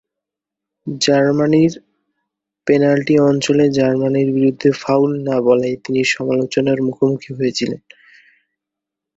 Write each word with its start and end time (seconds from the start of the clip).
জার্মানির 0.87 1.73
পেনাল্টি 2.67 3.15
অঞ্চলে 3.29 3.65
জার্মানির 3.77 4.29
বিরুদ্ধে 4.33 4.69
ফাউল 4.81 5.11
না 5.27 5.35
বলায় 5.47 5.75
তিনি 5.83 6.01
সমালোচনার 6.13 6.77
মুখোমুখি 6.81 7.31
হয়েছিলেন। 7.33 7.81